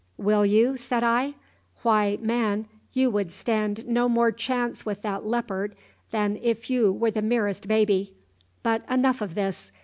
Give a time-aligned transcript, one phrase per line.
[0.17, 1.35] "Will you?" said I.
[1.83, 5.75] "Why, man, you would stand no more chance with that leopard
[6.09, 8.15] than if you were the merest baby.
[8.63, 9.71] But enough of this.